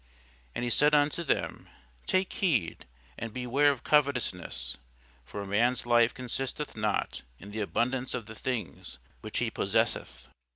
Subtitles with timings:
[0.55, 1.69] And he said unto them,
[2.07, 2.87] Take heed,
[3.19, 4.77] and beware of covetousness:
[5.25, 10.27] for a man's life consisteth not in the abundance of the things which he possesseth.